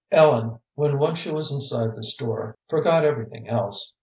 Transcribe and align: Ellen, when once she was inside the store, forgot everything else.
Ellen, 0.11 0.57
when 0.73 0.97
once 0.97 1.19
she 1.19 1.29
was 1.31 1.51
inside 1.53 1.95
the 1.95 2.03
store, 2.03 2.57
forgot 2.67 3.05
everything 3.05 3.47
else. 3.47 3.93